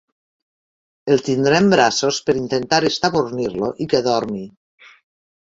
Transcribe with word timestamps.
El 1.15 1.21
tindrà 1.27 1.59
en 1.63 1.67
braços 1.73 2.21
per 2.31 2.35
intentar 2.39 2.81
estabornir-lo 2.93 3.71
i 3.87 3.89
que 3.93 4.03
dormi. 4.11 4.43